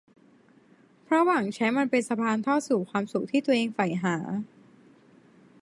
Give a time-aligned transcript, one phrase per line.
[1.03, 4.15] เพราะหวังใช้มันเป็นสะพานทอดสู่ความสุขที่ตัวเองใฝ่หา